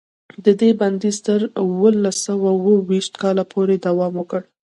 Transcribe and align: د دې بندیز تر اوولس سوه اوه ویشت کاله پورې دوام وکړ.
د 0.45 0.47
دې 0.61 0.69
بندیز 0.79 1.17
تر 1.27 1.41
اوولس 1.61 2.15
سوه 2.27 2.47
اوه 2.57 2.73
ویشت 2.89 3.13
کاله 3.21 3.43
پورې 3.53 3.75
دوام 3.85 4.13
وکړ. 4.17 4.41